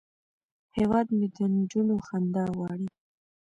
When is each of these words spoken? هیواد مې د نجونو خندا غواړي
هیواد 0.77 1.07
مې 1.17 1.27
د 1.35 1.37
نجونو 1.55 1.95
خندا 2.07 2.43
غواړي 2.55 2.87